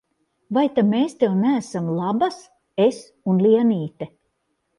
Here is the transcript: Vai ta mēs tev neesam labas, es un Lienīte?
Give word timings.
Vai 0.57 0.61
ta 0.77 0.83
mēs 0.93 1.13
tev 1.23 1.35
neesam 1.41 1.91
labas, 1.99 2.41
es 2.87 3.03
un 3.35 3.45
Lienīte? 3.45 4.11